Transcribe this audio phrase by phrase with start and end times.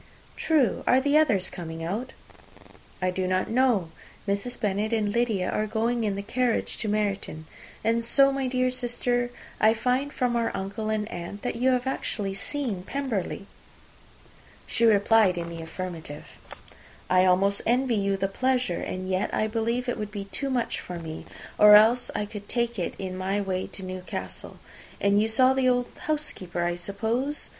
[0.35, 0.83] "True.
[0.87, 2.11] Are the others coming out?"
[3.03, 3.91] "I do not know.
[4.27, 4.59] Mrs.
[4.59, 7.45] Bennet and Lydia are going in the carriage to Meryton.
[7.83, 9.29] And so, my dear sister,
[9.59, 13.45] I find, from our uncle and aunt, that you have actually seen Pemberley."
[14.65, 16.29] She replied in the affirmative.
[17.07, 20.79] "I almost envy you the pleasure, and yet I believe it would be too much
[20.79, 21.27] for me,
[21.59, 24.57] or else I could take it in my way to Newcastle.
[24.99, 27.49] And you saw the old housekeeper, I suppose?